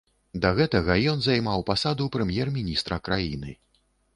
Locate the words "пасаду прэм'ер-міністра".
1.69-3.01